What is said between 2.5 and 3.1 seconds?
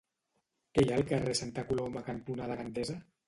Gandesa?